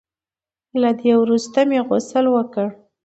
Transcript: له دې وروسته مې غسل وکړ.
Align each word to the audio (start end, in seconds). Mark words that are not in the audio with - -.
له 0.81 0.89
دې 0.99 1.13
وروسته 1.21 1.59
مې 1.69 1.79
غسل 1.87 2.25
وکړ. 2.35 2.67